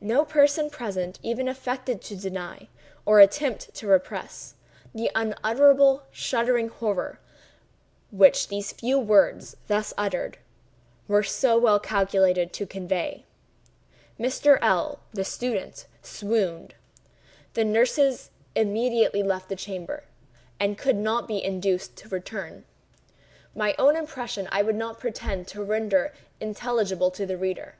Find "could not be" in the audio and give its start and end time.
20.76-21.40